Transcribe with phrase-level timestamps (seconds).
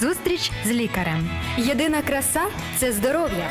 [0.00, 1.30] Зустріч з лікарем.
[1.58, 2.40] Єдина краса
[2.78, 3.50] це здоров'я.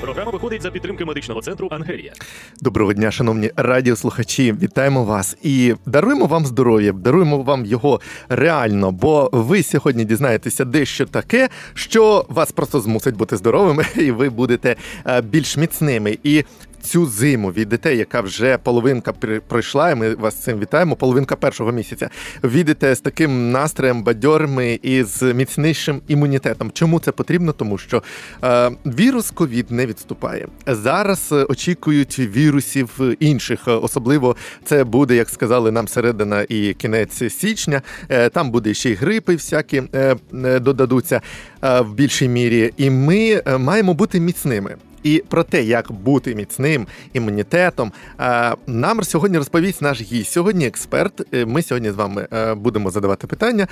[0.00, 2.12] Програма виходить за підтримки медичного центру Ангелія.
[2.60, 4.52] Доброго дня, шановні радіослухачі.
[4.52, 11.06] Вітаємо вас і даруємо вам здоров'я, даруємо вам його реально, бо ви сьогодні дізнаєтеся дещо
[11.06, 14.76] таке, що вас просто змусить бути здоровими, і ви будете
[15.06, 16.18] е, більш міцними.
[16.22, 16.44] І
[16.82, 19.12] цю зиму відете, яка вже половинка
[19.48, 20.96] пройшла, і ми вас цим вітаємо.
[20.96, 22.10] Половинка першого місяця.
[22.44, 26.70] Відете з таким настроєм, бадьорими і з міцнішим імунітетом.
[26.70, 27.52] Чому це потрібно?
[27.52, 28.02] Тому що
[28.44, 30.46] е, вірус ковід не відступає.
[30.66, 33.60] Зараз е, очікують вірусів інших.
[33.66, 37.82] Особливо це буде, як сказали нам середина і кінець січня.
[38.08, 41.20] Е, там буде ще й грипи, всякі е, е додадуться
[41.62, 44.76] е, в більшій мірі, і ми е, маємо бути міцними.
[45.02, 50.32] І про те, як бути міцним імунітетом, е, нам сьогодні розповість наш гість.
[50.32, 51.34] Сьогодні експерт.
[51.34, 53.66] Е, ми сьогодні з вами е, будемо задавати питання.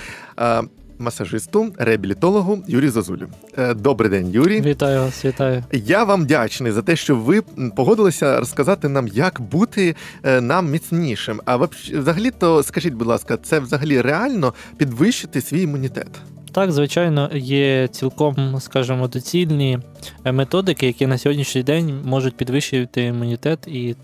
[1.01, 3.29] Масажисту, реабілітологу Юрію Зазулю.
[3.77, 4.61] Добрий день, Юрій.
[4.61, 5.65] Вітаю вас, вітаю.
[5.73, 7.43] Я вам вдячний за те, що ви
[7.77, 9.97] погодилися розказати нам, як бути
[10.41, 11.41] нам міцнішим.
[11.45, 11.57] А
[11.93, 16.09] взагалі, то скажіть, будь ласка, це взагалі реально підвищити свій імунітет?
[16.53, 19.79] Так, звичайно, є цілком, скажімо, доцільні
[20.25, 23.97] е, методики, які на сьогоднішній день можуть підвищувати імунітет і.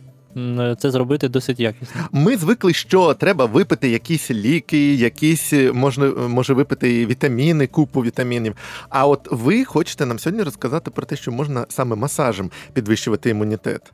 [0.78, 2.00] Це зробити досить якісно.
[2.12, 8.56] Ми звикли, що треба випити якісь ліки, якісь е, можна може випити вітаміни, купу вітамінів.
[8.88, 13.92] А от ви хочете нам сьогодні розказати про те, що можна саме масажем підвищувати імунітет.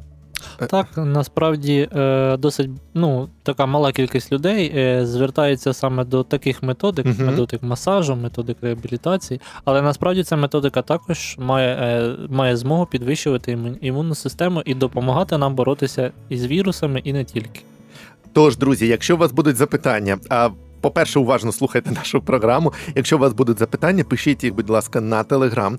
[0.60, 6.62] Е, так, насправді е, досить ну, така мала кількість людей е, звертається саме до таких
[6.62, 7.24] методик, uh-huh.
[7.24, 14.62] методик масажу, методик реабілітації, але насправді ця методика також має має змогу підвищувати імунну систему
[14.64, 17.60] і допомагати нам боротися із вірусами і не тільки.
[18.32, 20.50] Тож, друзі, якщо у вас будуть запитання, а
[20.80, 22.72] по-перше, уважно слухайте нашу програму.
[22.94, 25.78] Якщо у вас будуть запитання, пишіть їх, будь ласка, на телеграм.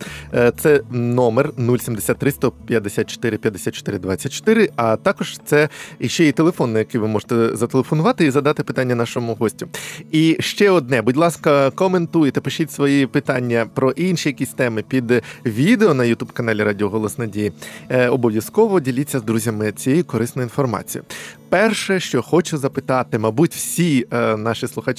[0.58, 5.70] Це номер 073 154 54 24, А також це
[6.02, 9.68] ще і телефон, на який ви можете зателефонувати і задати питання нашому гостю.
[10.12, 15.94] І ще одне, будь ласка, коментуйте, пишіть свої питання про інші якісь теми під відео
[15.94, 17.52] на ютуб каналі Радіо Голос Надії.
[17.90, 21.06] Е, обов'язково діліться з друзями цією корисною інформацією.
[21.50, 24.91] Перше, що хочу запитати, мабуть, всі е, наші слухачі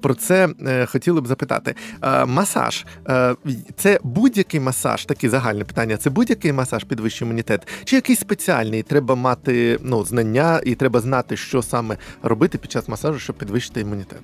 [0.00, 1.74] про це е, хотіли б запитати.
[2.02, 3.34] Е, масаж е,
[3.76, 5.96] це будь-який масаж, таке загальне питання.
[5.96, 8.82] Це будь-який масаж підвищує імунітет, чи якийсь спеціальний?
[8.82, 13.80] Треба мати ну, знання і треба знати, що саме робити під час масажу, щоб підвищити
[13.80, 14.20] імунітет.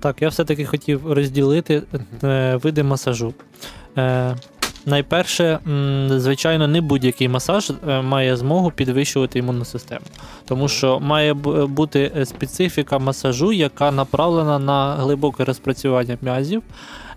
[0.00, 1.82] Так, я все-таки хотів розділити
[2.62, 3.34] види масажу.
[4.88, 5.58] Найперше,
[6.16, 10.00] звичайно, не будь-який масаж е, має змогу підвищувати імунну систему,
[10.44, 16.62] тому що має бути специфіка масажу, яка направлена на глибоке розпрацювання м'язів.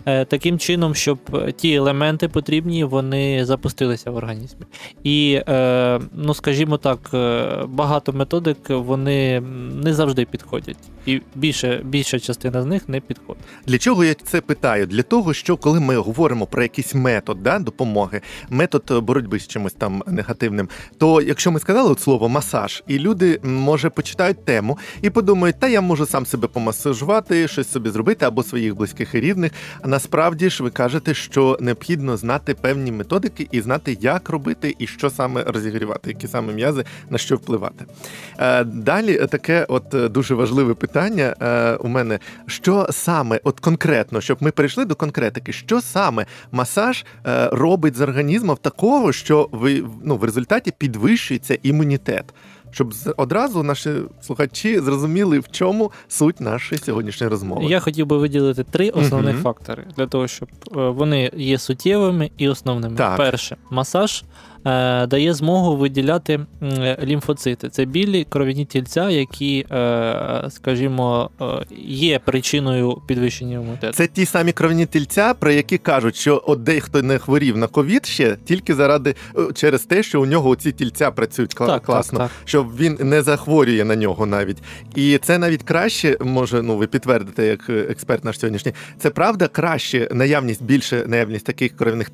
[0.06, 4.60] Е, таким чином, щоб е, ті елементи потрібні, вони запустилися в організмі.
[5.04, 6.98] І, е, ну скажімо так,
[7.68, 9.40] багато методик вони
[9.84, 10.76] не завжди підходять.
[11.06, 13.42] І більше, більша частина з них не підходить.
[13.66, 14.86] Для чого я це питаю?
[14.86, 18.20] Для того, що коли ми говоримо про якийсь метод да, допомоги,
[18.50, 20.68] метод боротьби з чимось там негативним,
[20.98, 25.68] то якщо ми сказали от слово масаж, і люди може почитають тему і подумають, та
[25.68, 29.52] я можу сам себе помасажувати, щось собі зробити або своїх близьких і рідних
[29.92, 35.10] насправді ж ви кажете, що необхідно знати певні методики і знати, як робити і що
[35.10, 37.84] саме розігрівати, які саме м'язи на що впливати.
[38.38, 44.20] Е, далі таке, от е, дуже важливе питання е, у мене: що саме, от конкретно,
[44.20, 47.04] щоб ми перейшли до конкретики, що саме масаж
[47.52, 52.24] робить з організмом такого, що ви ну в результаті підвищується імунітет
[52.72, 53.90] щоб одразу наші
[54.20, 57.64] слухачі зрозуміли, в чому суть нашої сьогоднішньої розмови.
[57.64, 59.42] Я хотів би виділити три основних угу.
[59.42, 62.96] фактори для того, щоб е, вони є суттєвими і основними.
[62.96, 63.16] Так.
[63.16, 64.24] Перше масаж.
[64.66, 66.40] Е, дає змогу виділяти
[67.02, 67.68] лімфоцити.
[67.68, 71.44] Це білі кров'яні тільця, які, е, скажімо, е,
[71.86, 73.92] є причиною підвищення імунітету.
[73.92, 78.06] Це ті самі кров'яні тільця, про які кажуть, що от дехто не хворів на ковід
[78.06, 79.14] ще тільки заради
[79.54, 82.48] через те, що у нього ці тільця працюють так, класно, так, так.
[82.48, 84.58] що він не захворює на нього навіть.
[84.94, 88.72] І це навіть краще може, ну ви підтвердите, як експерт наш сьогоднішній.
[88.98, 92.10] Це правда краще наявність більше наявність таких кров'яних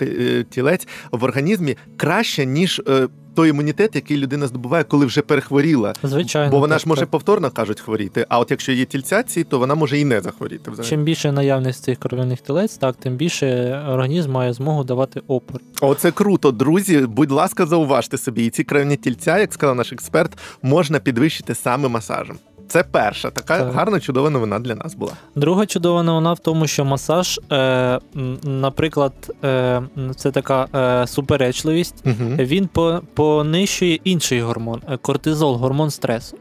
[0.50, 5.94] тілець в організмі краще краще, ніж е, той імунітет, який людина здобуває, коли вже перехворіла.
[6.02, 7.10] Звичайно, бо вона так, ж може так.
[7.10, 8.26] повторно кажуть хворіти.
[8.28, 10.70] А от якщо є тільцяці, то вона може і не захворіти.
[10.70, 10.90] Взагалі.
[10.90, 15.60] Чим більше наявність цих кров'яних тілець, так тим більше організм має змогу давати опор.
[15.80, 16.98] Оце круто, друзі.
[17.00, 21.88] Будь ласка, зауважте собі, і ці кров'яні тільця, як сказав наш експерт, можна підвищити саме
[21.88, 22.38] масажем.
[22.68, 23.72] Це перша така Так.
[23.72, 25.12] гарна, чудова новина для нас була.
[25.34, 27.98] Друга чудова новина в тому, що масаж, е,
[28.44, 29.12] наприклад,
[29.44, 29.82] е,
[30.16, 31.94] це така е, суперечливість.
[32.06, 32.30] Угу.
[32.38, 36.36] Він по, понищує інший гормон е, кортизол, гормон стресу.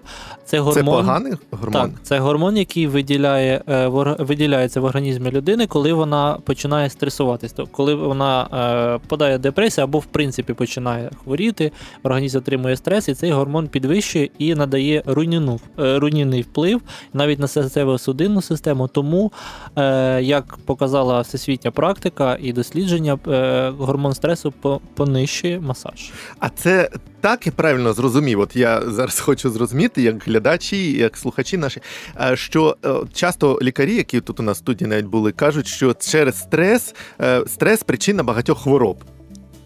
[0.46, 1.82] Це гормон, Це поганий гормон.
[1.82, 7.52] Так, це гормон, який виділяє, е, в виділяється в організмі людини, коли вона починає стресуватись.
[7.54, 8.48] Тобто, коли вона
[8.96, 11.72] е, подає депресію або в принципі починає хворіти,
[12.04, 16.82] організм отримує стрес, і цей гормон підвищує і надає руйнівну, е, руйнівний вплив
[17.14, 18.88] навіть на серцево-судинну систему.
[18.88, 19.32] Тому,
[19.76, 24.54] е, як показала всесвітня практика і дослідження, е, гормон стресу
[24.96, 26.12] понищує масаж.
[26.40, 26.90] А це
[27.22, 28.40] так я правильно зрозумів.
[28.40, 31.82] От я зараз хочу зрозуміти, як глядачі, як слухачі наші,
[32.22, 35.94] е, що е, часто лікарі, які тут у нас в студії навіть були, кажуть, що
[35.94, 39.04] через стрес е, стрес причина багатьох хвороб.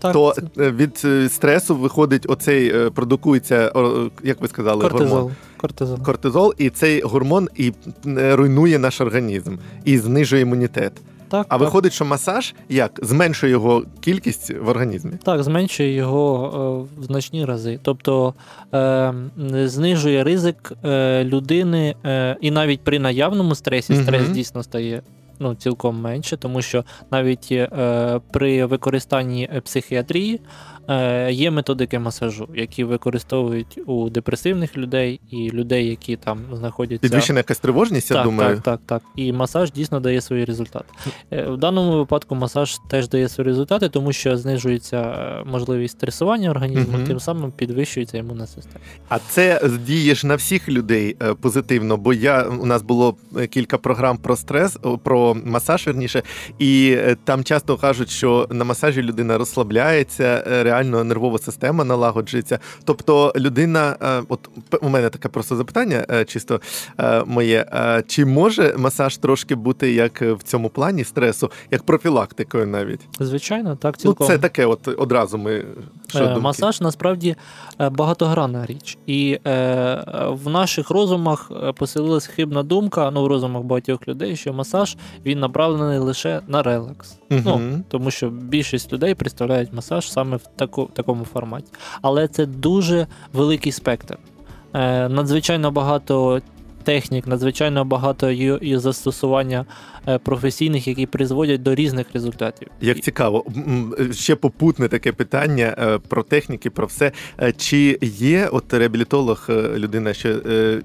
[0.01, 3.71] Так, То це е, від е, стресу виходить оцей е, продукується,
[4.23, 5.31] як ви сказали, гормон кортизол.
[5.57, 5.99] кортизол.
[6.03, 7.73] кортизол, і цей гормон і
[8.15, 9.55] руйнує наш організм
[9.85, 10.93] і знижує імунітет.
[11.29, 11.59] Так, А так.
[11.59, 15.11] виходить, що масаж як зменшує його кількість в організмі.
[15.23, 17.79] Так, зменшує його е, в значні рази.
[17.83, 18.33] Тобто
[18.73, 19.13] е,
[19.65, 21.95] знижує ризик е, людини,
[22.41, 24.03] і навіть при наявному стресі Мгм.
[24.03, 25.01] стрес дійсно стає
[25.41, 30.41] ну, цілком менше, тому що навіть е, при використанні е, психіатрії
[30.89, 37.01] е, є методики масажу, які використовують у депресивних людей і людей, які там знаходяться.
[37.01, 38.55] Підвищена якась тривожність, я так, думаю.
[38.55, 39.03] Так, так, так.
[39.15, 40.85] І масаж дійсно дає свої результати.
[41.31, 46.49] Е, В даному випадку масаж теж дає свої результати, тому що знижується е, можливість стресування
[46.49, 47.07] організму, Мгм.
[47.07, 48.79] тим самим підвищується імунна система.
[49.09, 53.15] А це діє ж на всіх людей позитивно, бо я у нас було
[53.49, 54.97] кілька програм про стрес, о,
[55.33, 56.23] про масаж верніше,
[56.59, 62.59] і е, там часто кажуть, що на масажі людина розслабляється, е, реально нервова система налагоджується.
[62.83, 64.49] Тобто людина, е, от
[64.81, 66.61] у мене таке просто запитання, чисто
[67.25, 67.65] моє.
[68.07, 73.01] Чи може масаж трошки бути як в цьому плані стресу, як профілактикою навіть?
[73.19, 75.65] Звичайно, так Ну, це таке, от одразу ми
[76.07, 76.41] що думки?
[76.41, 77.35] Масаж насправді
[77.91, 78.97] багатогранна річ.
[79.05, 84.97] І е, в наших розумах поселилась хибна думка, ну в розумах багатьох людей, що масаж
[85.25, 87.17] він направлений лише на релакс.
[87.29, 91.71] Ну, тому що більшість людей представляють масаж саме в таку, такому форматі.
[92.01, 94.17] Але це дуже великий спектр.
[94.73, 96.41] Е, надзвичайно багато
[96.81, 99.65] технік, надзвичайно багато і застосування
[100.07, 102.67] е, професійних, які призводять до різних результатів.
[102.81, 103.45] Як цікаво,
[104.11, 107.11] ще попутне таке питання е, про техніки, про все.
[107.41, 110.29] Е, Чи є от реабілітолог, людина, що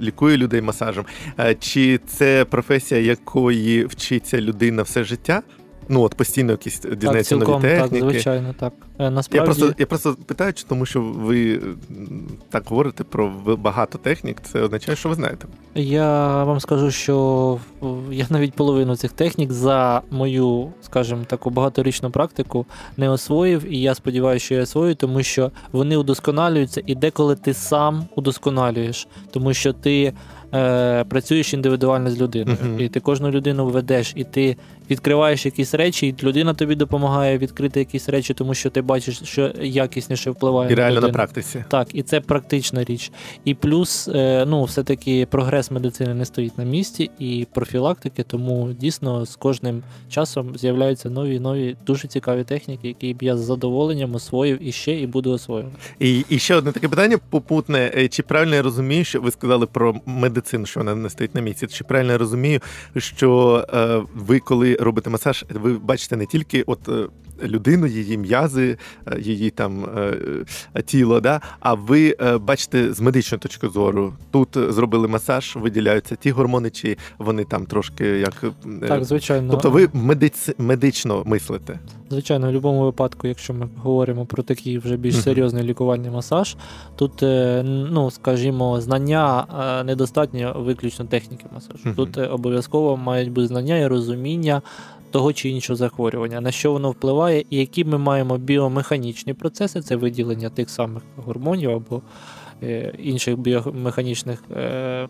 [0.00, 1.04] лікує людей масажем?
[1.60, 5.43] Чи це професія, якої вчиться людина все життя?
[5.88, 8.00] Ну от постійно якісь Так, дізнається нові техніки.
[8.00, 8.73] так, звичайно, так.
[8.99, 9.37] Насправді...
[9.37, 11.61] Я просто, я просто питаю, тому що ви
[12.49, 15.47] так говорите про багато технік, це означає, що ви знаєте.
[15.75, 17.59] Я вам скажу, що
[18.11, 22.67] я навіть половину цих технік за мою, скажімо, таку багаторічну практику
[22.97, 27.55] не освоїв, і я сподіваюся, що я освою, тому що вони удосконалюються, і деколи ти
[27.55, 30.12] сам удосконалюєш, тому що ти
[30.55, 32.81] е, працюєш індивідуально з людиною, Мгм.
[32.81, 34.56] і ти кожну людину ведеш, і ти
[34.91, 39.53] відкриваєш якісь речі, і людина тобі допомагає відкрити якісь речі, тому що ти бачиш, що
[39.62, 41.65] якісніше впливає І реально на практиці.
[41.69, 43.12] Так, і це практична річ.
[43.44, 49.26] І плюс, е, ну, все-таки прогрес медицини не стоїть на місці, і профілактики, тому дійсно
[49.26, 54.58] з кожним часом з'являються нові нові дуже цікаві техніки, які б я з задоволенням освоїв
[54.69, 55.77] і ще і буду освоювати.
[55.98, 57.93] І, і ще одне таке питання попутне.
[57.96, 61.41] Е, Чи правильно я розумію, що ви сказали про медицину, що вона не стоїть на
[61.41, 61.67] місці?
[61.67, 62.60] Чи правильно я розумію,
[62.96, 67.06] що е, ви, коли робите масаж, ви бачите не тільки от е,
[67.43, 70.14] людину, її м'язи, е, її там е,
[70.74, 71.40] е, тіло, да?
[71.60, 74.12] а ви бачите з медичної точки зору.
[74.31, 78.44] Тут зробили масаж, виділяються ті гормони, чи вони там трошки як.
[78.88, 79.50] Так, звичайно.
[79.50, 80.50] Тобто ви медиц...
[80.58, 81.78] медично мислите.
[82.10, 86.56] Звичайно, в будь-якому випадку, якщо ми говоримо про такий вже більш серйозний лікувальний масаж,
[86.96, 87.12] тут,
[87.64, 89.46] ну скажімо, знання
[89.86, 91.94] недостатньо виключно техніки масажу.
[91.96, 94.62] Тут обов'язково мають бути знання і розуміння
[95.16, 99.97] того чи іншого захворювання, на що воно впливає, і які ми маємо біомеханічні процеси, це
[99.97, 102.03] виділення тих самих гормонів або
[102.98, 105.08] інших біомеханічних, е, е,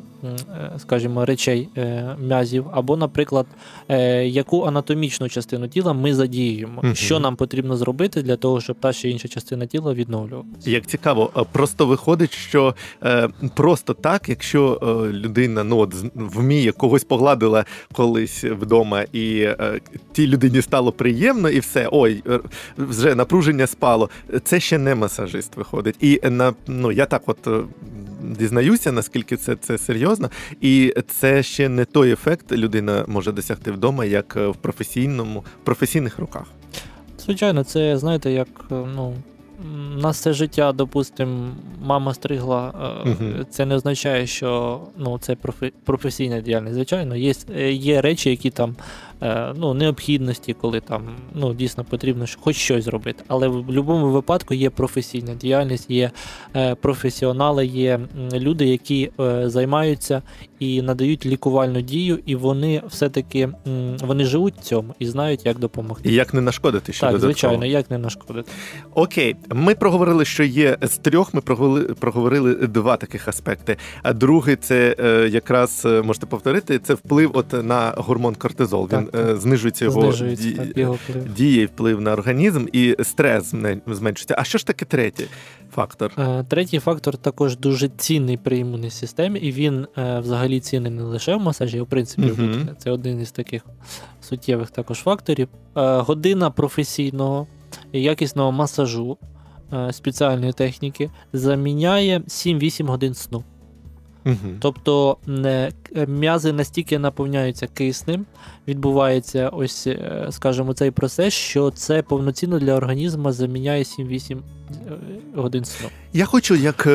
[0.79, 3.47] скажімо, речей е, м'язів, або, наприклад,
[3.89, 6.95] е, яку анатомічну частину тіла ми задіюємо, Мгм.
[6.95, 10.71] що нам потрібно зробити для того, щоб та чи інша частина тіла відновлювалася.
[10.71, 12.75] Як цікаво, е, просто виходить, що
[13.05, 19.81] е, просто так, якщо е, людина ну от вміє когось погладила колись вдома, і е,
[20.13, 22.41] тій людині стало приємно, і все, ой, е,
[22.79, 24.11] вже напруження спало.
[24.45, 25.97] Це ще не масажист виходить.
[26.01, 27.61] І на ну я так, от е,
[28.23, 34.05] дізнаюся, наскільки це, це серйозно, і це ще не той ефект людина може досягти вдома,
[34.05, 36.45] як е, в професійному в професійних руках.
[37.19, 39.15] Звичайно, це знаєте, як е, ну.
[39.97, 41.49] Нас все життя, допустимо,
[41.83, 42.73] мама стригла.
[43.07, 43.47] Мгм.
[43.51, 45.37] Це не означає, що ну, це
[45.85, 46.75] професійна діяльність.
[46.75, 47.35] Звичайно, є,
[47.73, 48.77] є речі, які там
[49.57, 51.03] ну, необхідності, коли там
[51.35, 53.25] ну, дійсно потрібно хоч щось зробити.
[53.29, 56.11] Але в будь-якому випадку є професійна діяльність, є
[56.57, 58.01] е, професіонали, є
[58.33, 60.23] люди, які е, займаються
[60.59, 63.49] і надають лікувальну дію, і вони все-таки
[64.01, 66.09] вони живуть в цьому і знають, як допомогти.
[66.09, 67.33] І як не нашкодити ще Так, додатково.
[67.33, 68.53] звичайно, як не нашкодити.
[68.95, 71.35] Окей, ми проговорили, що є з трьох.
[71.35, 73.77] Ми проговорили, проговорили два таких аспекти.
[74.03, 78.89] А другий це е, якраз е, можете повторити, це вплив от на гормон кортизол.
[78.93, 79.06] Він е,
[79.37, 81.35] знижується його ді- його вплив.
[81.35, 83.55] діє вплив на організм, і стрес
[83.87, 84.35] зменшується.
[84.39, 85.27] А що ж таке третій
[85.75, 86.13] фактор?
[86.19, 91.03] Е, Третій фактор також дуже цінний при імунній системі, і він е, взагалі цінний не
[91.03, 92.67] лише в масажі, а в принципі в рутині.
[92.79, 93.63] Це один із таких
[94.21, 95.49] суттєвих також факторів.
[95.77, 97.47] Е, Година професійного
[97.93, 99.19] і якісного масажу
[99.73, 103.45] е, спеціальної техніки заміняє 7-8 годин сну.
[104.27, 104.37] Угу.
[104.59, 105.73] Тобто е,
[106.09, 108.27] м'язи настільки наповняються киснем,
[108.69, 114.41] відбувається ось, е, скажімо, цей процес, що це повноцінно для організму заміняє 7-8 е,
[115.37, 115.89] годин сну.
[116.13, 116.89] Я хочу, як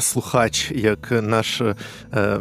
[0.00, 1.62] слухач, як наш,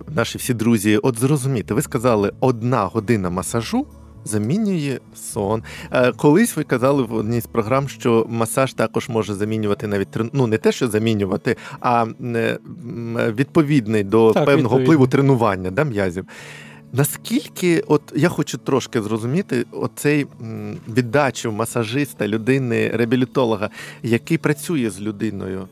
[0.08, 1.74] наші всі друзі, от зрозуміти.
[1.74, 3.88] Ви сказали, одна година масажу
[4.26, 5.64] замінює сон.
[5.92, 10.30] Е, Колись ви казали в одній з програм, що масаж також може замінювати навіть трен-
[10.34, 12.06] ну не те, що замінювати, а
[12.36, 12.60] е,
[13.38, 14.86] відповідний до Так, певного відповідний.
[14.86, 16.26] впливу тренування да, м'язів.
[16.94, 20.28] Наскільки, от я хочу трошки зрозуміти, оцей
[20.90, 23.70] віддачу масажиста, людини, реабілітолога,
[24.04, 25.68] який працює з людиною, е,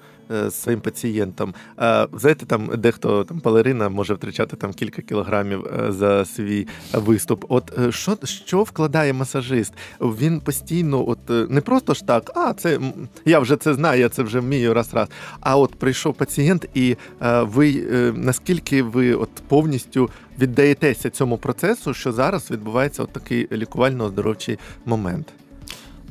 [0.49, 1.53] своїм пацієнтом.
[1.79, 7.45] Е, Знаєте, там дехто там балерина може втрачати там кілька кілограмів е, за свій виступ.
[7.49, 9.73] От е, що, що вкладає масажист?
[10.01, 12.79] Він постійно, от е, не просто ж так, а це
[13.25, 15.09] я вже це знаю, я це вже вмію раз раз.
[15.39, 21.93] А от прийшов пацієнт, і е, ви е, наскільки ви от повністю віддаєтеся цьому процесу,
[21.93, 25.33] що зараз відбувається от такий лікувально-оздоровчий момент.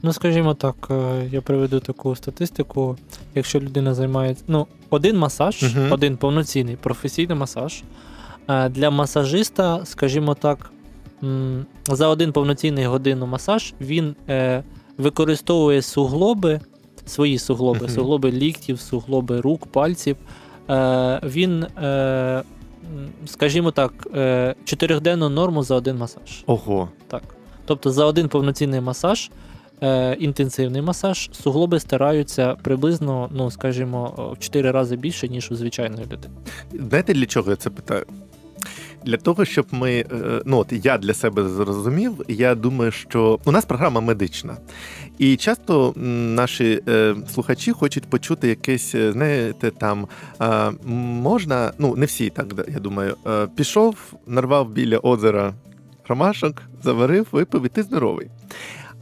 [0.05, 2.97] Ну, скажімо так, е, я приведу таку статистику.
[3.35, 4.45] Якщо людина займається.
[4.49, 5.93] Ну, один масаж, Мгм.
[5.93, 7.83] один повноцінний професійний масаж.
[8.49, 10.71] е, Для масажиста, скажімо так,
[11.87, 14.65] за один повноцінний годину масаж він е,
[14.99, 16.61] використовує суглоби,
[17.07, 17.89] свої суглоби, Мгм.
[17.89, 20.17] суглоби ліктів, суглоби рук, пальців.
[21.23, 21.67] Він,
[23.27, 23.93] скажімо так,
[24.65, 26.43] чотирьохденну норму за один масаж.
[26.47, 26.89] Ого.
[27.09, 27.23] Так.
[27.67, 29.31] Тобто за один повноцінний масаж,
[29.85, 36.05] е, інтенсивний масаж, суглоби стараються приблизно, ну скажімо, в 4 рази більше, ніж у звичайної
[36.05, 36.35] людини.
[36.73, 38.05] Знаєте, для чого я це питаю?
[39.05, 40.07] Для того, щоб ми, е,
[40.45, 44.57] ну от я для себе зрозумів, я думаю, що у нас програма медична.
[45.19, 50.09] І часто наші е, слухачі хочуть почути якесь, е, знаєте, там
[50.41, 55.55] е, можна, ну не всі, так я думаю, е, пішов, нарвав біля озера
[56.09, 58.29] ромашок, заварив, випив, і ти здоровий.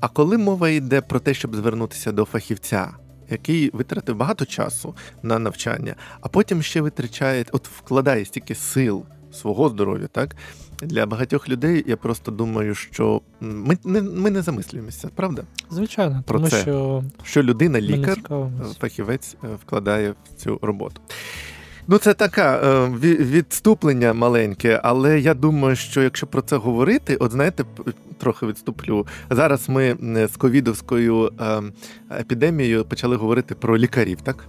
[0.03, 2.91] А коли мова йде про те, щоб звернутися до фахівця,
[3.31, 9.69] який витратив багато часу на навчання, а потім ще витрачає, от вкладає стільки сил свого
[9.69, 10.37] здоров'я, так?
[10.83, 15.43] Для багатьох людей я просто думаю, що ми не, ми не замислюємося, правда?
[15.71, 16.63] Звичайно, Про тому це.
[16.63, 18.19] що Що людина, лікар,
[18.81, 21.01] фахівець е, вкладає в цю роботу.
[21.87, 27.33] Ну, це така е, відступлення маленьке, але я думаю, що якщо про це говорити, от
[27.33, 27.65] знаєте,
[28.19, 29.07] трохи відступлю.
[29.31, 29.97] Зараз ми
[30.33, 31.63] з ковідовською е,
[32.21, 34.45] епідемією почали говорити про лікарів, так?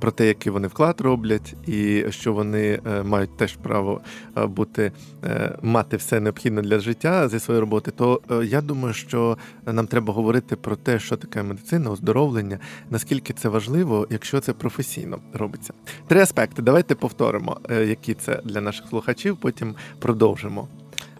[0.00, 4.00] Про те, який вони вклад роблять, і що вони е, мають теж право
[4.36, 4.92] е, бути
[5.24, 10.12] е, мати все необхідне для життя зі своєї роботи, то я думаю, що нам треба
[10.12, 12.58] говорити про те, що таке медицина, оздоровлення,
[12.90, 15.72] наскільки це важливо, якщо це професійно робиться.
[16.06, 16.62] Три аспекти.
[16.62, 19.36] Давайте повторимо, які це для наших слухачів.
[19.36, 20.68] Потім продовжимо.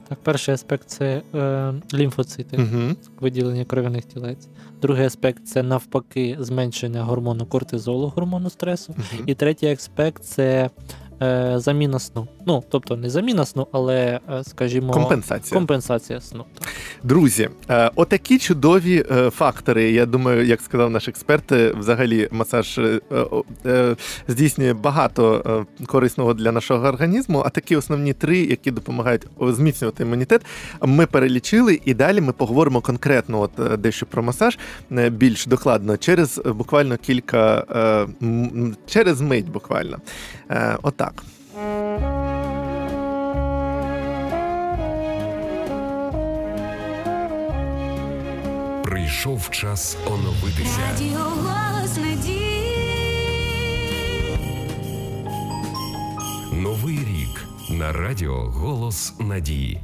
[0.09, 2.95] Так, перший аспект це е, лімфоцити, Угу.
[3.21, 4.49] виділення кров'яних тілець.
[4.83, 8.95] Другий аспект це навпаки зменшення гормону кортизолу, гормону стресу.
[9.27, 10.71] І третій аспект це
[11.23, 12.29] е, заміна сну.
[12.47, 15.59] Ну, тобто не заміна сну, але, е, скажімо, Компенсація.
[15.59, 16.45] компенсація сну.
[16.59, 16.69] Так.
[17.03, 19.91] Друзі, е, отакі чудові е, фактори.
[19.93, 23.01] Я думаю, як сказав наш експерт, взагалі масаж е,
[23.67, 23.97] е,
[24.29, 25.43] здійснює багато
[25.81, 27.43] е, корисного для нашого організму.
[27.47, 30.43] А такі основні три, які допомагають зміцнювати імунітет,
[30.83, 34.59] ми перелічили, і далі ми поговоримо конкретно, от дещо про масаж
[34.93, 37.65] е, більш докладно через буквально кілька
[38.23, 38.27] е,
[38.87, 39.99] через мить, буквально.
[40.51, 41.25] Е, Отак.
[48.85, 50.81] Прийшов час оновитися.
[50.91, 52.77] Радіо голос надії.
[56.53, 59.81] Новий рік на радіо Голос Надії.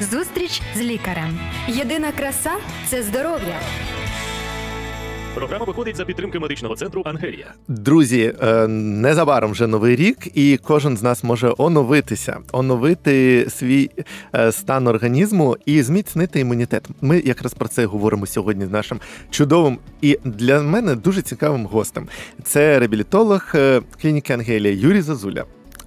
[0.00, 1.40] Зустріч з лікарем.
[1.68, 2.52] Єдина краса
[2.88, 3.60] це здоров'я.
[5.34, 7.54] Програма виходить за підтримки медичного центру Ангелія.
[7.68, 13.90] Друзі, е, незабаром вже новий рік, і кожен з нас може оновитися, оновити свій
[14.34, 16.88] е, стан організму і зміцнити імунітет.
[17.00, 22.08] Ми якраз про це говоримо сьогодні з нашим чудовим і для мене дуже цікавим гостем.
[22.42, 25.44] Це реабілітолог е, клініки Ангелія Юрій Зазуля.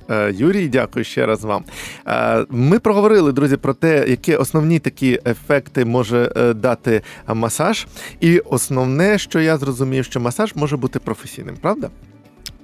[0.10, 1.63] Е, Юрій, дякую ще раз вам.
[2.07, 7.88] Е, Ми проговорили, друзі, про те, які основні такі ефекти може е, дати масаж.
[8.19, 11.89] І основне, що я зрозумів, що масаж може бути професійним, правда?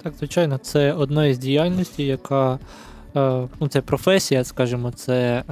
[0.03, 2.59] Так, звичайно, це одна із діяльностей, яка
[3.59, 5.43] ну, це професія, скажімо, це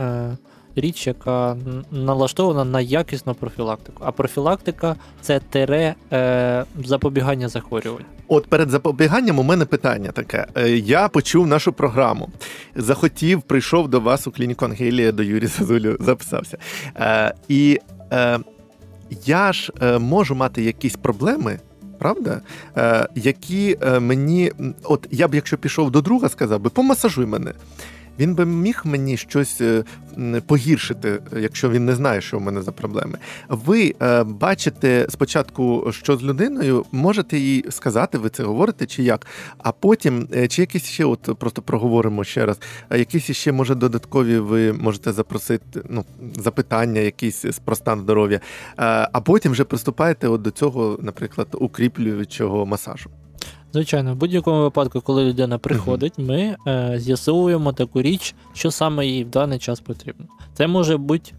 [0.77, 1.57] річ, яка
[1.91, 4.03] налаштована на якісну профілактику.
[4.05, 8.03] А профілактика це тере е, запобігання захворювань.
[8.27, 10.47] От перед запобіганням у мене питання таке.
[10.57, 12.29] Е, Я почув нашу програму,
[12.75, 16.57] захотів, прийшов до вас у клініку Ангелія, до Юрія Зазулю, записався.
[16.95, 17.79] Е, І
[18.13, 18.39] е,
[19.25, 21.59] я ж е, можу мати якісь проблеми.
[21.99, 22.41] Правда,
[22.77, 24.51] е, які е, мені,
[24.83, 27.53] от я б, якщо пішов до друга, сказав би, помасажуй мене.
[28.19, 29.83] Він би міг мені щось е,
[30.45, 33.17] погіршити, якщо він не знає, що в мене за проблеми.
[33.49, 39.27] Ви е, бачите спочатку, що з людиною, можете їй сказати, ви це говорите, чи як,
[39.57, 42.59] а потім, е, чи якісь ще, от просто проговоримо ще раз,
[42.91, 46.05] якісь ще, може, додаткові ви можете запросити ну,
[46.35, 48.39] запитання, якісь про стан здоров'я,
[49.11, 53.09] а потім вже приступаєте от до цього, наприклад, укріплюючого масажу.
[53.77, 59.23] Звичайно, в будь-якому випадку, коли людина приходить, ми е, з'ясовуємо таку річ, що саме їй
[59.23, 60.25] в даний час потрібно.
[60.53, 61.31] Це може бути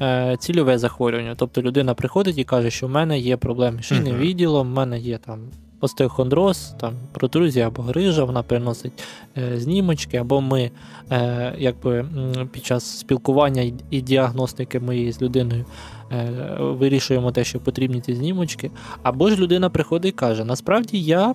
[0.00, 1.34] е, цільове захворювання.
[1.36, 4.22] Тобто людина приходить і каже, що в мене є проблеми з шийним Мгм.
[4.22, 5.40] відділом, в мене є там
[5.80, 8.92] остеохондроз, там протрузія або грижа, вона приносить
[9.38, 10.70] е, знімочки, або ми
[11.10, 12.06] е, якби
[12.52, 15.64] під час спілкування і, діагностики моєї з людиною
[16.12, 16.30] е,
[16.60, 18.70] вирішуємо те, що потрібні ці знімочки.
[19.02, 21.34] Або ж людина приходить і каже: насправді я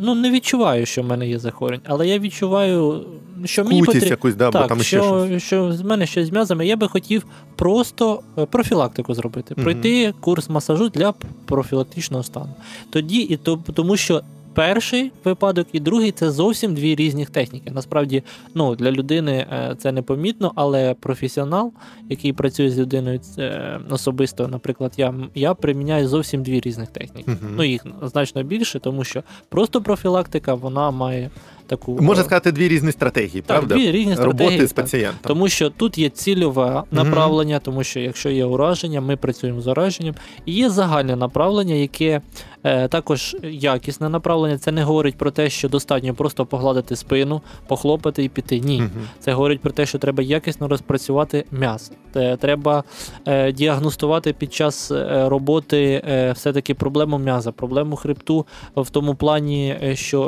[0.00, 3.04] ну, не відчуваю, що в мене є захворювання, але я відчуваю,
[3.44, 4.08] що мені потрібно.
[4.08, 5.42] якусь, да, бо Так, там ще щось.
[5.42, 7.26] що, з мене щось з м'язами, я би хотів
[7.56, 11.14] просто е, профілактику зробити, пройти курс масажу для
[11.46, 12.54] профілактичного стану.
[12.90, 14.22] Тоді і то, тому що
[14.54, 17.70] перший випадок і другий це зовсім дві різні техніки.
[17.70, 18.22] Насправді,
[18.54, 21.72] ну для людини е, це непомітно, але професіонал,
[22.08, 27.30] який працює з людиною е, особисто, наприклад, я, я приміняю зовсім дві різних техніки.
[27.30, 27.54] Мгм.
[27.56, 31.30] Ну їх значно більше, тому що просто профілактика вона має
[31.70, 33.74] таку Можна е, сказати, дві різні стратегії, так, правда?
[33.74, 34.48] дві різні стратегії.
[34.48, 34.84] Роботи з так.
[34.84, 35.20] пацієнтом.
[35.22, 40.14] Тому що тут є цільове направлення, тому що якщо є ураження, ми працюємо з ураженням.
[40.46, 42.20] І є загальне направлення, яке
[42.64, 44.58] е, також якісне направлення.
[44.58, 48.60] Це не говорить про те, що достатньо просто погладити спину, похлопати і піти.
[48.60, 48.80] Ні.
[48.80, 49.08] Мгм.
[49.18, 51.92] Це говорить про те, що треба якісно розпрацювати м'ясо.
[52.40, 52.84] Треба
[53.26, 59.76] е, діагностувати під час е, роботи е, все-таки проблему м'яза, проблему хребту в тому плані,
[59.82, 60.22] е, що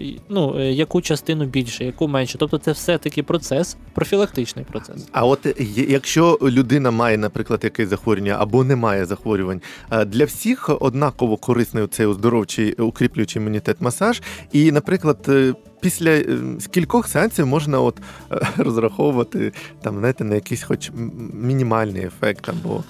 [0.00, 2.38] е, ну, е, яку частину більше, яку менше.
[2.38, 5.08] Тобто це все-таки процес, профілактичний процес.
[5.12, 5.46] А от
[5.88, 11.86] якщо людина має, наприклад, якесь захворювання або не має захворювань, е, для всіх однаково корисний
[11.86, 14.22] цей оздоровчий укріплюючий імунітет масаж.
[14.52, 17.96] І, наприклад, е, після е, скількох сеансів можна от
[18.32, 20.90] е, розраховувати там, знаєте, на якийсь хоч
[21.32, 22.84] мінімальний ефект або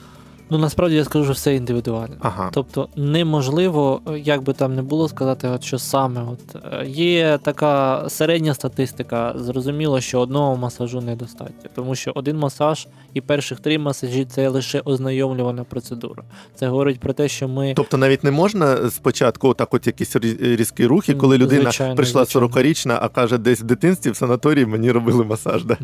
[0.51, 2.17] Ну насправді я скажу, що все індивідуально.
[2.21, 2.51] ага.
[2.53, 6.23] Тобто неможливо, як би там не було сказати, от що саме.
[6.23, 9.35] От е, є така середня статистика.
[9.37, 14.81] Зрозуміло, що одного масажу недостатньо, тому що один масаж і перших три масажі це лише
[14.81, 16.23] ознайомлювана процедура.
[16.55, 20.87] Це говорить про те, що ми Тобто навіть не можна спочатку отак от якісь різкі
[20.87, 22.49] рухи, коли людина звичайно, прийшла звичайно.
[22.49, 25.65] 40-річна, а каже, десь в дитинстві в санаторії мені робили масаж.
[25.65, 25.75] Да?
[25.75, 25.79] в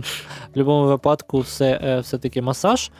[0.49, 2.91] будь-якому випадку все, е, все-таки масаж.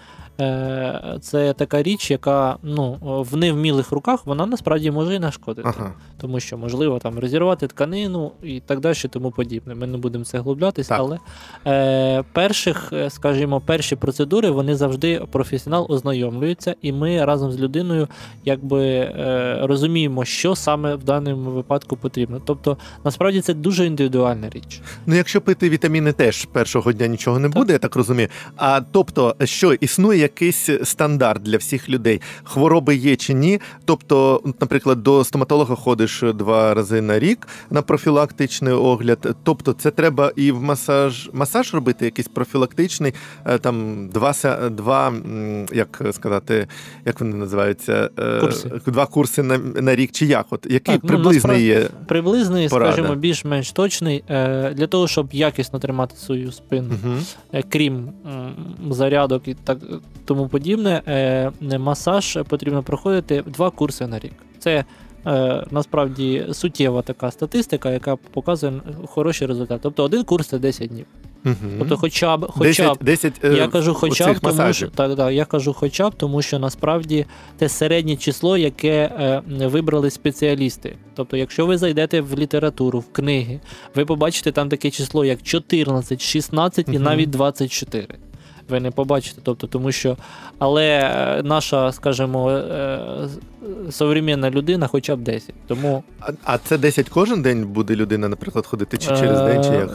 [0.41, 2.99] Е, це така річ, яка ну,
[3.31, 5.69] в невмілих руках вона насправді може і нашкодити.
[5.79, 5.93] Ага.
[6.21, 9.75] Тому що можливо там розірвати тканину і так далі, тому подібне.
[9.75, 11.01] Ми не будемо це глублятись, Так.
[11.01, 11.19] але
[11.67, 18.09] е, перших, е, скажімо, перші процедури вони завжди професіонал ознайомлюється, і ми разом з людиною
[18.45, 22.41] якби е, розуміємо, що саме в даному випадку потрібно.
[22.45, 24.81] Тобто, насправді це дуже індивідуальна річ.
[25.07, 28.29] Ну, якщо пити вітаміни, теж першого дня нічого не буде, я так розумію.
[28.57, 32.21] А тобто, що існує якийсь стандарт для всіх людей?
[32.45, 33.61] Хвороби є чи ні?
[33.85, 39.37] Тобто, наприклад, до стоматолога ходиш два рази на рік на профілактичний огляд.
[39.43, 43.15] Тобто, це треба і в масаж масаж робити, якийсь профілактичний,
[43.47, 44.33] е, там два
[44.71, 45.13] два,
[45.73, 46.69] як сказати,
[47.05, 48.11] як вони називаються?
[48.19, 48.71] Е, Курси.
[48.87, 50.47] Два курси на, на рік, чи як?
[50.51, 51.89] От який Так, ну, приблизний насправді- є?
[52.09, 52.93] Приблизний, Порада.
[52.93, 56.95] скажімо, більш-менш точний е, для того, щоб якісно тримати свою спину.
[57.05, 57.63] Угу.
[57.69, 58.09] Крім
[58.91, 59.79] зарядок і так
[60.25, 64.33] тому подібне, е, масаж потрібно проходити два курси на рік.
[64.59, 64.85] Це
[65.27, 68.73] е, насправді суттєва така статистика, яка показує
[69.07, 69.81] хороші результати.
[69.83, 71.07] Тобто один курс це 10 днів.
[71.79, 75.33] Тобто, хоча б, хоча б 10, 10 я кажу, хоча б тому, що так, так,
[75.33, 77.27] я кажу, хоча б тому, що насправді
[77.59, 80.97] це середнє число, яке е, вибрали спеціалісти.
[81.15, 83.61] Тобто, якщо ви зайдете в літературу, в книги,
[83.95, 87.03] ви побачите там таке число, як 14, 16 і Мгм.
[87.03, 88.07] навіть 24.
[88.71, 90.17] Ви не побачите, тобто, тому що,
[90.59, 93.01] але е, наша, скажімо, е,
[93.91, 95.55] современна людина хоча б 10.
[95.67, 99.71] Тому А, а це 10 кожен день буде людина, наприклад, ходити чи через день, чи
[99.71, 99.91] Е, як?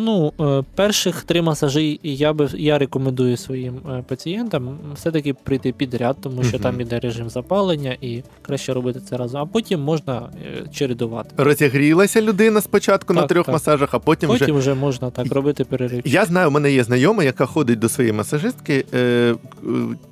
[0.00, 6.16] Ну, е, перших три масажі я би я рекомендую своїм е, пацієнтам все-таки прийти підряд,
[6.20, 6.62] тому що Мгм.
[6.62, 9.40] там іде режим запалення, і краще робити це разом.
[9.40, 11.30] А потім можна е, чередувати.
[11.36, 13.52] Розігрілася людина спочатку на трьох так.
[13.52, 14.52] масажах, а потім, вже.
[14.52, 16.02] Вже можна так робити перерив.
[16.04, 18.84] Я знаю, у мене є знайома, яка ходить до своєї масажистки.
[18.94, 19.34] Е, е,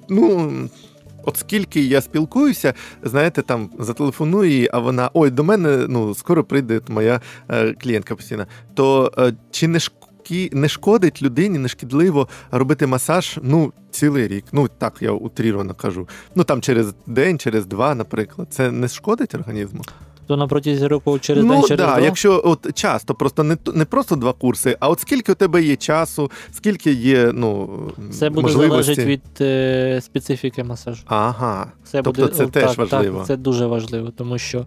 [0.09, 0.53] ну.
[1.27, 6.45] От скільки я спілкуюся, знаєте, там зателефоную їй, а вона ой, до мене ну скоро
[6.45, 8.47] прийде моя е, клієнтка постійна.
[8.75, 10.07] То е, чи не шкода?
[10.53, 14.45] не шкодить людині, не шкідливо робити масаж ну цілий рік?
[14.53, 16.09] Ну так я утріровано кажу.
[16.35, 19.83] Ну там через день, через два, наприклад, це не шкодить організму?
[20.27, 22.01] То на протязі року через ну день через да, два.
[22.01, 25.77] якщо от часто, просто не не просто два курси, а от скільки у тебе є
[25.77, 27.69] часу, скільки є ну
[28.13, 31.03] Це буде залежить від е, специфіки масажу.
[31.07, 31.67] Ага.
[31.85, 33.19] Це Тобто буде, це о, теж так, важливо.
[33.19, 34.65] Так, це дуже важливо, тому що е,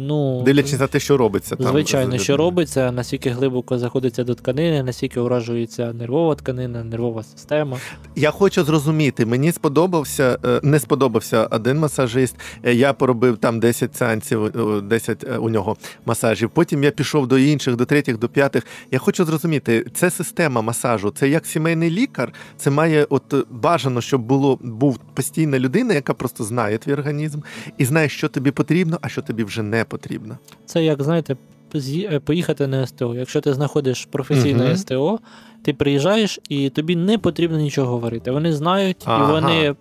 [0.00, 1.66] ну, Дивлячись на те, що робиться там.
[1.66, 7.78] Звичайно, що робиться, наскільки глибоко заходиться до тканини, наскільки уражується нервова тканина, нервова система.
[8.16, 12.36] Я хочу зрозуміти, мені сподобався, е, не сподобався один масажист.
[12.64, 16.50] Е, Я поробив там 10 сеансів, е, 10 е, у нього масажів.
[16.50, 18.66] Потім я пішов до інших, до третіх, до п'ятих.
[18.90, 22.32] Я хочу зрозуміти, це система масажу, це як сімейний лікар.
[22.56, 27.40] Це має от е, бажано, щоб було був постійна людина, яка просто знає твій організм
[27.78, 30.38] і знає, що тобі потрібно, а що тобі вже не потрібно.
[30.66, 31.36] Це як знаєте,
[31.74, 33.14] е, поїхати на СТО.
[33.14, 34.76] Якщо ти знаходиш професійне Мгм.
[34.76, 35.18] СТО,
[35.62, 38.30] ти приїжджаєш і тобі не потрібно нічого говорити.
[38.30, 39.24] Вони знають, Ага.
[39.24, 39.74] і вони.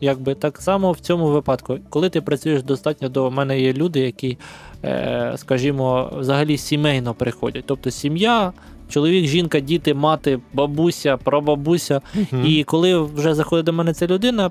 [0.00, 4.38] Якби так само в цьому випадку, коли ти працюєш достатньо до мене є люди, які,
[4.84, 7.64] е, скажімо, взагалі сімейно приходять.
[7.66, 8.52] Тобто сім'я,
[8.88, 12.00] чоловік, жінка, діти, мати, бабуся, прабабуся.
[12.44, 14.50] І коли вже заходить до мене ця людина,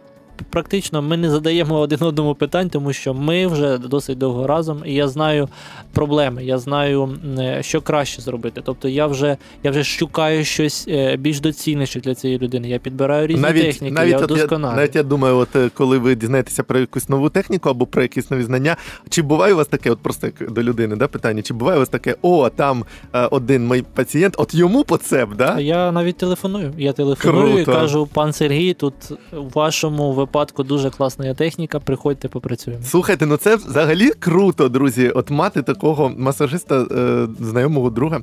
[0.50, 4.94] практично ми не задаємо один одному питань, тому що ми вже досить довго разом, і
[4.94, 5.50] я знаю
[5.94, 8.62] проблеми, я знаю, е, що краще зробити.
[8.66, 12.70] Тобто я вже я вже шукаю щось е, більш доцільніше для цієї людини.
[12.70, 14.78] Я підбираю різні техніки, я от я, вдосконалюю.
[14.78, 18.32] навіть я думаю, от е, коли ви дізнаєтеся про якусь нову техніку або про якісь
[18.32, 18.76] нові знання,
[19.10, 21.80] чи буває у вас таке, от просто як до людини, да, питання, чи буває у
[21.80, 22.86] вас таке, о, там
[23.32, 25.60] один мій пацієнт, от йому поцеп, да?
[25.60, 26.74] Я навіть телефоную.
[26.78, 27.72] Я телефоную Круто.
[27.72, 28.94] і кажу, пан Сергій, тут
[29.34, 32.84] у вашому випадку дуже класна техніка, приходьте, попрацюємо.
[32.84, 38.22] Слухайте, ну це взагалі круто, друзі, от мати такого масажиста, е, знайомого друга.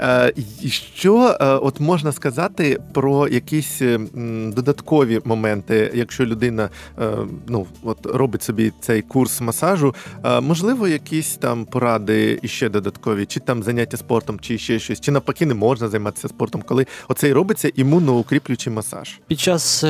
[0.00, 0.32] Е,
[0.62, 4.00] і що е, от можна сказати про якісь е,
[4.56, 6.68] додаткові моменти, якщо людина
[7.46, 9.94] ну, от робить собі цей курс масажу,
[10.42, 15.10] можливо, якісь там поради і ще додаткові, чи там заняття спортом, чи ще щось, чи
[15.10, 19.20] навпаки не можна займатися спортом, коли оцей робиться імуноукріплюючий масаж.
[19.26, 19.84] Під час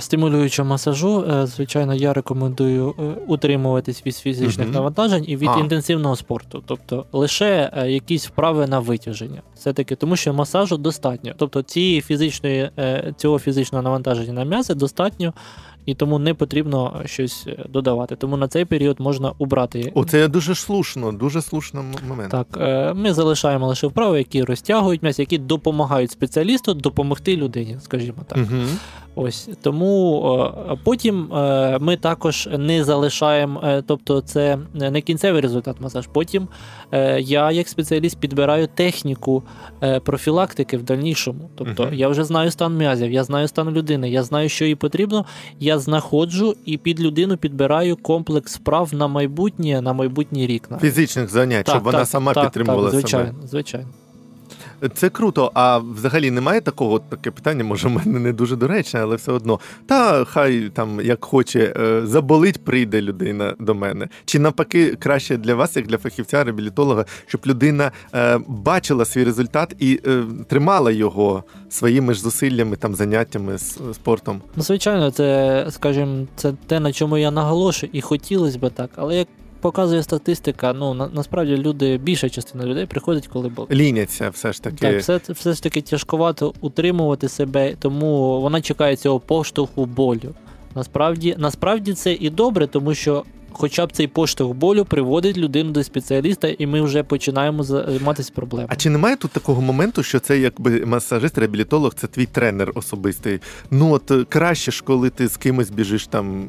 [0.00, 2.94] стимулюючого масажу, звичайно, я рекомендую
[3.26, 5.58] утримуватись від фізичних навантажень і від А.
[5.58, 9.42] інтенсивного спорту, тобто лише якісь вправи на витяження.
[9.64, 11.32] Все-таки тому, що масажу достатньо.
[11.36, 15.32] Тобто цієї фізичної, е, цього фізичного навантаження на м'язи достатньо
[15.86, 18.16] і тому не потрібно щось е, додавати.
[18.16, 19.92] Тому на цей період можна убрати.
[19.94, 22.30] Оце дуже слушно, дуже слушно момент.
[22.30, 28.18] Так, е, ми залишаємо лише вправи, які розтягують м'ясо, які допомагають спеціалісту допомогти людині, скажімо
[28.28, 28.38] так.
[28.38, 28.62] Угу.
[29.16, 30.24] Ось тому
[30.70, 36.06] е, потім е, ми також не залишаємо, е, тобто це не кінцевий результат масаж.
[36.12, 36.48] Потім
[36.92, 39.42] е, я, як спеціаліст, підбираю техніку
[39.82, 41.50] е, профілактики в дальнішому.
[41.54, 41.94] Тобто Мгм.
[41.94, 45.24] я вже знаю стан м'язів, я знаю стан людини, я знаю, що їй потрібно.
[45.60, 50.70] Я знаходжу і під людину підбираю комплекс справ на майбутнє, на майбутній рік.
[50.70, 53.46] на Фізичних занять, щоб вона сама так, підтримувала так, звичайно, себе.
[53.48, 53.88] звичайно.
[54.94, 55.50] Це круто.
[55.54, 59.60] А взагалі немає такого таке питання, може, в мене не дуже доречне, але все одно.
[59.86, 64.08] Та хай там як хоче, е, заболить, прийде людина до мене.
[64.24, 69.76] Чи навпаки, краще для вас, як для фахівця, реабілітолога, щоб людина е, бачила свій результат
[69.78, 74.42] і е, тримала його своїми ж зусиллями, там заняттями з спортом.
[74.56, 79.16] Ну, звичайно, це, скажімо, це те, на чому я наголошую, і хотілося б так, але
[79.16, 79.28] як
[79.64, 84.62] показує статистика, ну на, насправді люди, більша частина людей приходить, коли бо Ліняться все ж
[84.62, 84.76] таки.
[84.76, 90.34] Так, все, все ж таки тяжкувато утримувати себе, тому вона чекає цього поштовху болю.
[90.74, 93.24] Насправді, насправді це і добре, тому що
[93.56, 98.68] хоча б цей поштовх болю приводить людину до спеціаліста, і ми вже починаємо займатися проблемою.
[98.70, 103.40] А чи немає тут такого моменту, що це якби масажист, реабілітолог, це твій тренер особистий?
[103.70, 106.46] Ну от е, краще ж, коли ти з кимось біжиш там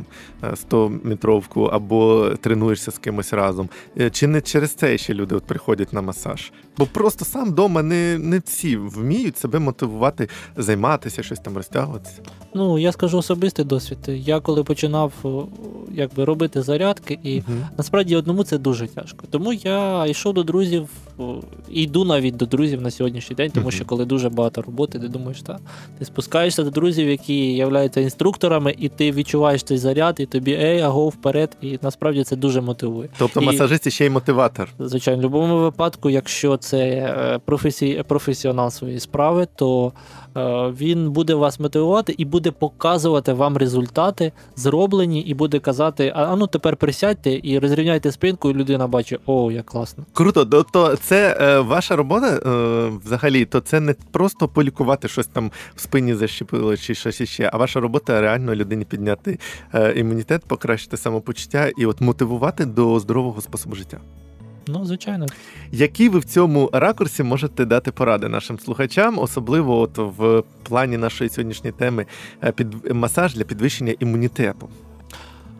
[0.56, 3.70] 100 метровку або тренуєшся з кимось разом.
[4.00, 6.52] Е, Чи не через це ще люди от приходять на масаж?
[6.78, 12.22] Бо просто сам вдома не, не всі вміють себе мотивувати, займатися, щось там розтягуватися.
[12.54, 13.98] Ну я скажу особистий досвід.
[14.08, 15.12] Я коли починав
[15.94, 17.66] якби робити зарядки, і Мгм.
[17.78, 19.26] насправді одному це дуже тяжко.
[19.30, 20.90] Тому я йшов до друзів,
[21.72, 23.72] і йду навіть до друзів на сьогоднішній день, тому Мгм.
[23.72, 25.60] що коли дуже багато роботи, ти думаєш, та
[26.00, 30.80] ти спускаєшся до друзів, які являються інструкторами, і ти відчуваєш цей заряд, і тобі ей,
[30.82, 31.58] аго, вперед.
[31.62, 33.10] І насправді це дуже мотивує.
[33.18, 34.70] Тобто І- масажист ще й мотиватор.
[34.80, 39.94] Звичайно, в будь-якому випадку, якщо це е, професій, професіонал своєї справи, то
[40.38, 40.42] е,
[40.80, 46.48] він буде вас мотивувати і буде показувати вам результати зроблені, і буде казати: а, ну
[46.48, 50.06] тепер присядьте і розрівняйте спинку, і людина бачить, о, як класно.
[50.14, 55.52] Круто, тобто це е, ваша робота е, взагалі, то це не просто полікувати щось там
[55.76, 59.40] в спині защепило чи щось іще, а ваша робота реально людині підняти
[59.74, 63.98] е, імунітет, покращити самопочуття і от мотивувати до здорового способу життя.
[64.68, 65.26] Ну, звичайно.
[65.72, 71.30] Які ви в цьому ракурсі можете дати поради нашим слухачам, особливо от в плані нашої
[71.30, 72.06] сьогоднішньої теми
[72.44, 74.70] е, під масаж для підвищення імунітету?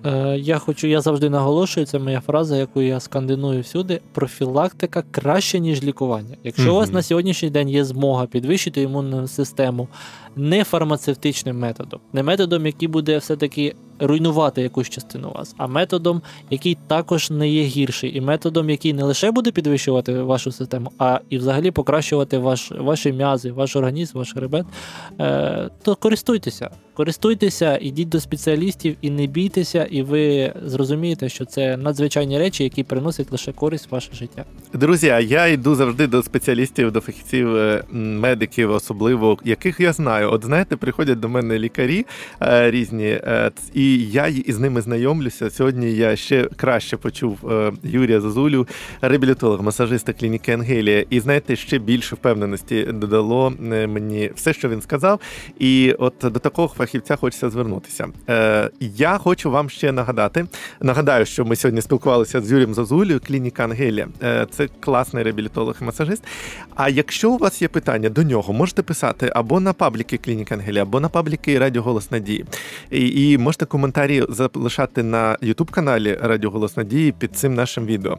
[0.06, 4.02] Е, я хочу, я завжди наголошую, це моя фраза, яку я скандиную всюди.
[4.14, 6.38] Профілактика краще, ніж лікування.
[6.44, 9.88] Якщо у вас на сьогоднішній день є змога підвищити імунну систему
[10.36, 16.78] не фармацевтичним методом, не методом, який буде все-таки руйнувати якусь частину вас, а методом, який
[16.88, 21.38] також не є гірший, і методом, який не лише буде підвищувати вашу систему, а і
[21.38, 24.66] взагалі покращувати ваш, ваші м'язи, ваш організм, ваш хребет,
[25.20, 26.70] е, то користуйтеся.
[26.94, 32.84] Користуйтеся, ідіть до спеціалістів і не бійтеся, і ви зрозумієте, що це надзвичайні речі, які
[32.84, 34.44] приносять лише користь в ваше життя.
[34.74, 40.32] Друзі, а я йду завжди до спеціалістів, до фахівців, е, медиків, особливо яких я знаю.
[40.32, 42.06] От знаєте, приходять до мене лікарі
[42.42, 45.50] е, різні, е, ц- і я із ними знайомлюся.
[45.50, 48.68] Сьогодні я ще краще почув е, Юрія Зозулю,
[49.02, 51.06] реабілітолог, масажиста клініки Ангелія.
[51.10, 55.20] І знаєте, ще більше впевненості додало е, мені все, що він сказав.
[55.60, 58.08] І от до такого фахівця хочеться звернутися.
[58.30, 60.46] Е, я хочу вам ще нагадати.
[60.82, 64.08] Нагадаю, що ми сьогодні спілкувалися з Юрієм Зозулею, клініка Ангелія.
[64.50, 66.24] Це класний реабілітолог і масажист.
[66.76, 70.82] А якщо у вас є питання до нього, можете писати або на пабліки клініка Ангелія,
[70.82, 72.46] або на пабліки Радіо Голос Надії.
[72.92, 78.18] І можете коментарі залишати на Ютуб каналі Радіо Голос Надії під цим нашим відео.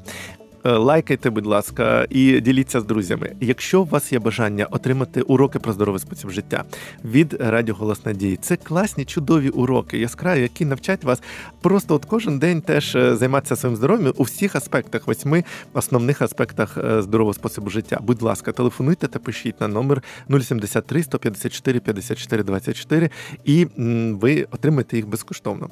[0.66, 3.32] Е, Лайкайте, будь ласка, і діліться з друзями.
[3.40, 6.64] Якщо у вас є бажання отримати уроки про здоровий спосіб життя
[7.04, 11.22] від Радіо Голос Надії, це класні, чудові уроки, яскраві, які навчать вас
[11.62, 16.78] просто от кожен день теж е, займатися своїм здоров'ям у всіх аспектах, восьми основних аспектах
[16.78, 17.98] е, здорового способу життя.
[18.02, 20.02] Будь ласка, телефонуйте та пишіть на номер
[20.40, 23.10] 073 154 54 24
[23.44, 23.66] і
[24.12, 25.68] ви отримаєте їх безкоштовно.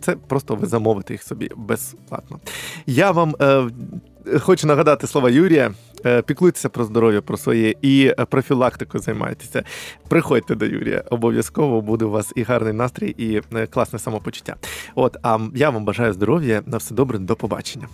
[0.00, 2.40] Це просто ви замовите їх собі безплатно.
[2.86, 3.34] Я вам
[4.40, 5.74] хочу нагадати слова Юрія.
[6.06, 9.62] Е, Піклуйтеся про здоров'я, про своє і е, профілактикою займайтеся.
[10.08, 11.04] Приходьте до Юрія.
[11.10, 14.56] Обов'язково буде у вас і гарний настрій, і е, класне самопочуття.
[14.94, 16.62] От, а я вам бажаю здоров'я.
[16.66, 17.88] На все добре, до побачення.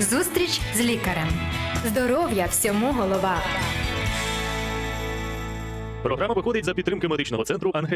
[0.00, 1.28] Зустріч з лікарем.
[1.86, 3.36] Здоров'я всьому голова.
[6.02, 7.94] Програма виходить за підтримки медичного центру Ангелія.